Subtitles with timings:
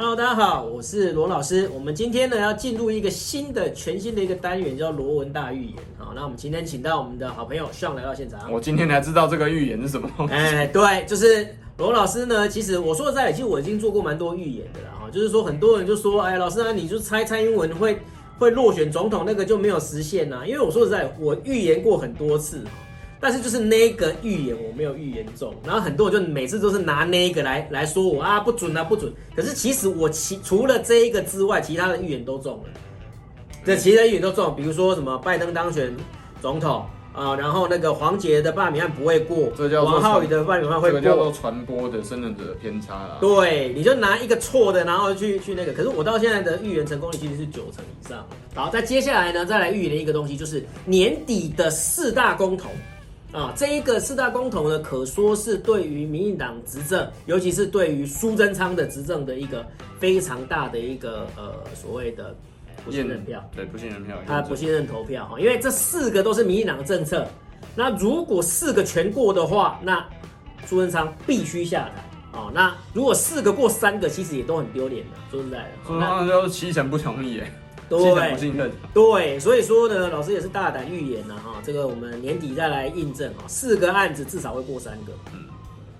[0.00, 1.70] Hello，大家好，我是罗老师。
[1.74, 5.74] 我们今天呢要进入一个新的、全新的一个单元，叫罗文大预言。
[5.98, 8.50] 好，那我们今天请到我们的好朋友 Sean 来到现场。
[8.50, 10.32] 我今天才知道这个预言是什么东西。
[10.32, 12.48] 哎，对，就是罗老师呢。
[12.48, 15.10] 其实我说实在，其实我已经做过蛮多预言的了哈。
[15.12, 17.98] 就是说，很多人就说，哎，老师啊，你就猜蔡英文会
[18.38, 20.44] 会落选总统，那个就没有实现呐。
[20.46, 22.64] 因为我说实在，我预言过很多次。
[23.20, 29.12] 但是就是那个预言我没有预言中，然后很多人就每次都是拿那个来来说我啊不准啊不准。
[29.36, 32.70] 可是其实我其除了这一个之外，其他的预言都中了。
[33.62, 35.94] 这，其他预言都中，比如说什么拜登当选
[36.40, 43.18] 总统啊，然后那个黄杰的罢免案不会过，这叫王浩宇的罢免案会过，这个叫做传播的生任者偏差啦。
[43.20, 45.74] 对，你就拿一个错的，然后去去那个。
[45.74, 48.26] 可是我到现在的预言成功率其实是九成以上。
[48.54, 52.70] 好，再接下来呢，再来预言的一个东西就是年底的四大公投。
[53.32, 59.64] 啊，这一个四大公投呢，可说是对于民进党执政，尤其是对于苏贞昌的执政的一个
[60.00, 62.34] 非常大的一个呃所谓的
[62.84, 63.48] 不信任票。
[63.54, 67.24] 对，不信任票，他不信任投票哈，因为这四个都是民进党的政策。
[67.76, 70.04] 那如果四个全过的话，那
[70.66, 72.50] 苏贞昌必须下台啊。
[72.52, 75.16] 那如果四个过三个，其实也都很丢脸的。
[75.30, 77.40] 说实在的，苏贞昌就是七成不同意
[77.90, 78.36] 哎。
[78.36, 85.40] 对，对，所以说呢，老师也是大胆预言了哈，这个我们年底再来印证啊，四个案子至少会过三个，嗯，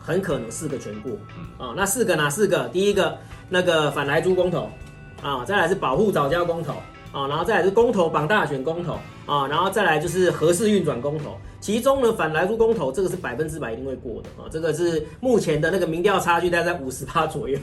[0.00, 2.68] 很可能四个全过，嗯啊，那四个哪四个？
[2.68, 4.70] 第一个那个反莱猪公投，
[5.22, 6.74] 啊，再来是保护早教公投，
[7.12, 17.58] 啊，然后再来是公投绑大选公投，啊，然后再来就是合适运转公投，其中呢反莱猪公投这个是百分之百一定会过的啊，这个是目前的那个民调差距大概在五十趴左右。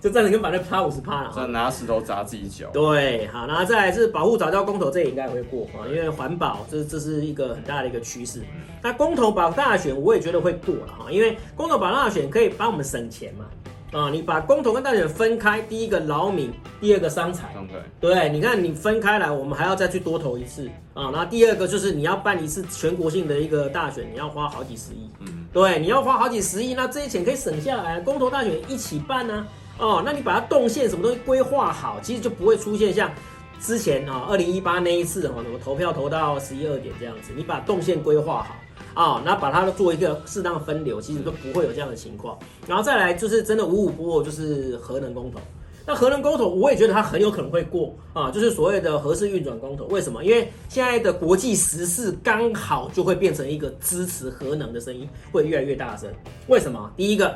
[0.00, 2.68] 就站着跟反正趴五十趴了，拿石头砸自己脚。
[2.72, 8.42] 对，好，然后再来是保护早教公投，这也应该会过啊，因为环保，这这是一个很大的一个趋势。
[8.82, 13.44] 那公投保大选，我也觉得会过了哈，因为公投保大选可以帮我们省钱嘛。
[13.92, 17.52] 啊，你把公投跟大选分开，第一个劳民，第二个伤财。
[18.00, 21.10] 对，你看你分开来，我们还要再去多投一次啊。
[21.10, 25.10] 然后第二个就是你要办一次全国性的一个大选，你要花好几十亿。
[25.18, 29.44] 嗯，对，你要花好几十亿，那这些钱可以省下来，公投大选一起办呢。
[29.80, 33.10] 哦，那你把它动线什么东西规划好，其实就不会出现像
[33.58, 37.32] 之前啊，二零一八那一次哦，什么投票投到十一二点这样子。
[37.34, 42.38] 你把动线规划好啊，那、把它做一个适当分流，其实都不会有这样的情况。
[42.66, 45.38] 然后再来就是真的五五波，就是核能公投。
[45.86, 49.86] 那核能公投，我也觉得它很有可能会过啊，就是所谓的核四运转公投。
[49.86, 50.22] 为什么？
[50.22, 56.10] 因为现在的国际时事刚好就会变成一个支持核能的声音会越来越大声。
[56.48, 56.92] 为什么？
[56.96, 57.34] 第一个，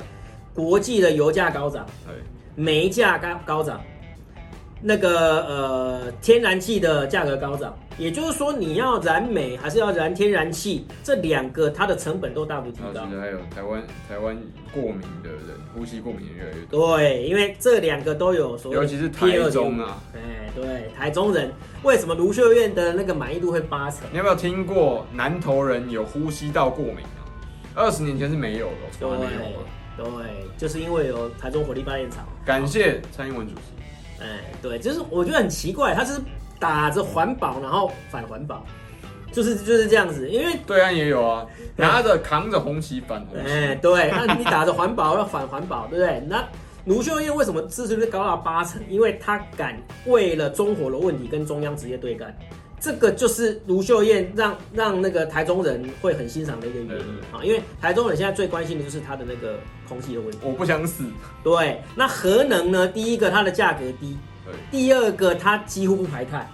[0.53, 1.87] 国际的油价高涨。
[2.55, 3.81] 煤价高高涨，
[4.81, 13.05] 那个呃天然气的价格高涨，也就是说你要燃煤还是要燃天然气，这两个它的成本都大幅提高。
[13.05, 14.37] 其实还有台湾台湾
[14.73, 16.97] 过敏的人，呼吸过敏的越来越多。
[16.97, 21.51] 对，因为这两个都有所谓，尤其是台中啊，哎对，台中人
[21.83, 24.01] 为什么卢秀燕的那个满意度会八成？
[24.13, 27.27] 你有没有听过南投人有呼吸道过敏啊？
[27.75, 29.67] 二十年前是没有的，从来没有的。
[29.97, 30.05] 对，
[30.57, 32.27] 就是因为有台中火力发电厂。
[32.45, 34.23] 感谢蔡英文主席。
[34.23, 36.21] 哎，对，就是我觉得很奇怪，他是
[36.59, 38.65] 打着环保，然后反环保，
[39.33, 40.29] 就是就是这样子。
[40.29, 41.47] 因为对岸也有啊，
[41.77, 43.51] 拿着扛着红旗反红旗。
[43.51, 46.21] 哎，对，那你打着环保要反环保，对不对？
[46.29, 46.45] 那
[46.87, 48.81] 卢秀燕为什么支持率高到八成？
[48.89, 52.37] 因为他敢为了中火的问题跟中央直接对干。
[52.85, 59.59] 这个就是卢秀燕让让那个台中人会很欣赏的一个原因啊，因为台中人现在最关心的就是它的那个
[59.89, 60.37] 空气的问题。
[60.43, 61.03] 我不想死。
[61.43, 62.87] 对，那核能呢？
[62.87, 64.19] 第一个它的价格低，
[64.71, 66.47] 第二个它几乎不排碳，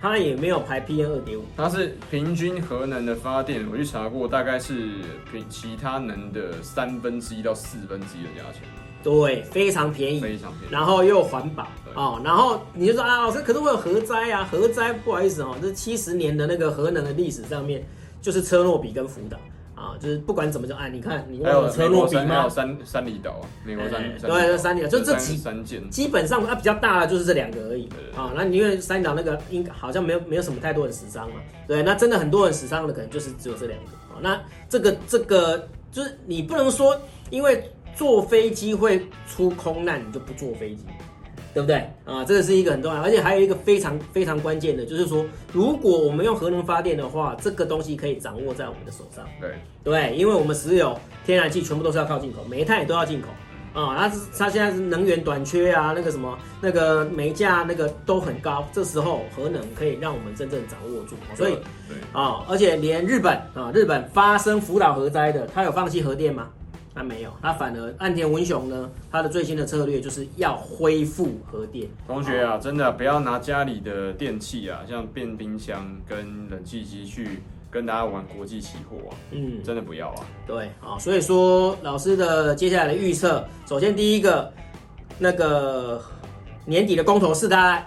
[0.00, 1.44] 它也没有排 PM 二点五。
[1.54, 4.88] 它是平均核能的发电，我去查过，大概是
[5.30, 8.62] 比其他能的三分之一到四分之一的价钱。
[9.02, 17.86] 对，非常便宜，非常便宜，然后又环保啊，然后你就说啊，老师，可是我有核灾啊，核灾不好意思哦，这七十年的那个核能的历史上面，
[18.20, 19.38] 就是车诺比跟福岛
[19.74, 22.26] 啊，就是不管怎么讲，哎，你看你有车诺比吗？
[22.26, 28.32] 还有三三里岛啊，美国三，对，三里岛就这几三件，基本上它比较大的就是这两个而已啊。
[28.34, 31.36] 那因为三里岛那个应该好像没有没有什么太多人死伤嘛，
[31.68, 34.18] 对，那真的很多人死伤的可能就是只有这两个啊。
[34.20, 37.70] 那这个这个就是你不能说因为。
[37.96, 40.84] 坐飞机会出空难，你就不坐飞机，
[41.54, 42.24] 对不对啊？
[42.24, 49.24] 这个是一个很重要，而且还有一个非常非常关键的，就是说，如果我们用核能发电的话，这个东西可以掌握在我们的手上。
[49.40, 49.50] 对
[49.84, 53.28] 对，因为我们石油、天然气全部都是要靠进口，煤炭也都要进口
[53.80, 53.96] 啊。
[53.96, 61.14] 它是它现在是能源短缺啊，那个什么那个煤价那个都很高，这时候核能可以让我们真正掌握住。
[61.36, 61.56] 所以
[62.12, 66.48] 啊，而且连日本啊，日本发生福岛核灾的，它有放弃核电吗？
[66.94, 71.88] 他没有，他反而岸田文雄呢，他的最新的策略就是要恢复核电。
[72.06, 80.24] 同学啊，真的不要拿家里的电器啊，像变冰箱跟冷气机去跟大家玩国际期货啊，嗯，真的不要啊。
[80.46, 84.52] 对啊，所以说老师的接下来的预测，首先第一个，
[85.18, 86.00] 那个
[86.64, 87.84] 年底的公投是大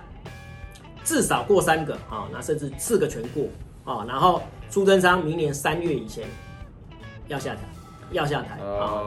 [1.06, 3.46] 至少过三个啊，那甚至四个全过
[3.86, 6.26] 啊，然后苏贞昌明年三月以前
[7.30, 7.62] 要下台。
[8.12, 9.04] 要下台啊！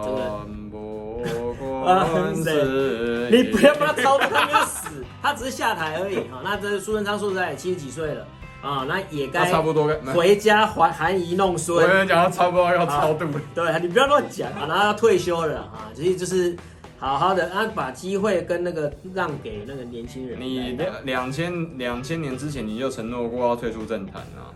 [2.44, 6.40] 这个， 你不要帮他操作，他没有死，他只是下台而已 啊。
[6.42, 8.26] 那这苏贞昌说实在七十几岁了
[8.62, 11.82] 啊，那也该差不多回家还含饴弄孙。
[11.82, 13.40] 我跟你讲，他差不多要超度了。
[13.54, 16.56] 对，你不要乱讲啊，然后要退休了啊，其实就是
[16.98, 20.38] 好好的，他把机会跟那个让给那个年轻人。
[20.40, 24.52] 你两两千两千年之前你就承诺过要退出政坛啊。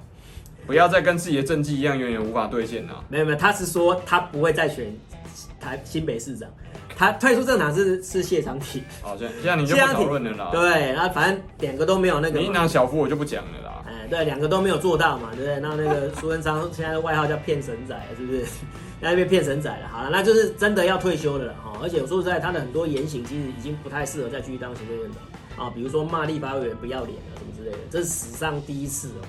[0.67, 3.05] 不要再跟自己的政绩一样，永远无法兑现啊！
[3.09, 4.87] 没有没有，他是说他不会再选
[5.61, 6.49] 台新北市长，
[6.97, 8.83] 他退出政党是是谢长廷。
[9.03, 10.51] 好，这样这样你就不讨论了啦。
[10.53, 12.39] 对，然后反正两个都没有那个。
[12.39, 13.85] 民进党小夫我就不讲了啦。
[13.87, 15.61] 哎，对，两个都没有做到嘛，对不对？
[15.61, 18.45] 那那个苏贞昌现在的外号叫骗神仔，是不是？
[19.01, 19.89] 那边骗神仔了。
[19.93, 21.79] 好了，那就是真的要退休了哈。
[21.83, 29.21] 而且我说实在，他的很多言行其实已经不太适合再继续当行政院长啊，比如说骂立法委员不要脸啊什么之类的，这是史上第一次哦。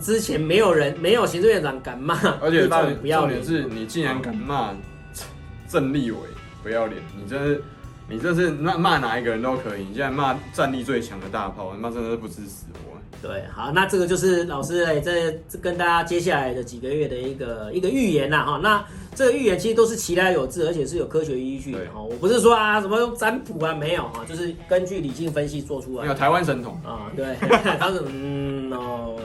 [0.00, 4.74] 之前没有人，没有行政院长敢骂， 而且重点是你竟然敢骂
[5.68, 6.18] 郑立伟
[6.62, 7.62] 不要脸，你这是
[8.08, 12.92] 你这是骂骂哪一个人都可以，你竟然骂战力最强的大炮，那真的是不知死活。
[13.20, 18.60] 对，好，那这个就是老师哎，这跟大家接下来的几个月的一个一个预言呐哈。
[18.62, 22.02] 那这个预言其实都是其来有志，而且是有科学依据的哈。
[22.02, 26.06] 我不是说啊什么用占卜啊，没有哈，就是根据理性分析做出来。
[26.06, 27.36] 有台湾神童啊，对，
[27.78, 29.16] 他是嗯哦。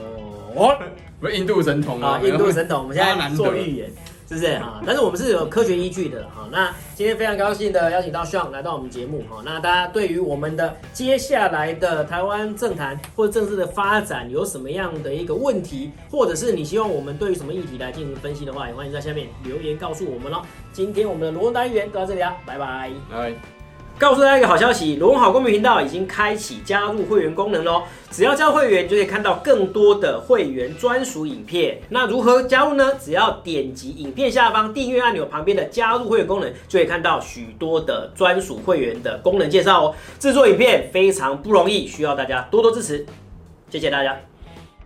[0.58, 0.76] 哦，
[1.20, 3.90] 不是印度神童啊，印度神童，我们现在做预言，
[4.28, 4.82] 是不是啊？
[4.84, 6.48] 但是我们是有科学依据的哈。
[6.50, 9.40] 那今天非常高兴的邀请到 Sean 来到我们节目哈。
[9.44, 20.42] 那大家对于我们的接下来的台湾政坛或者政治的发展有什么样的一个问题，或者是你希望我们对于什么议题来进行分析的话，也欢迎在下面留言告诉我们哦。
[20.72, 23.57] 今天我们的罗文单元就到这里啊，拜拜，拜。
[23.98, 27.82] 告诉大家一个好消息，罗文好公民频道已经开启加入会员功能喽！
[28.12, 31.80] 只要加入会员，就可以看到更多的会员专属影片。
[31.88, 32.94] 那如何加入呢？
[32.94, 39.94] 只要点击影片下方订阅按钮旁边的加入会员功能，就可以看到许多的专属会员的功能介绍哦。
[40.20, 43.04] 制作影片非常不容易，需要大家多多支持，
[43.68, 44.16] 谢谢大家。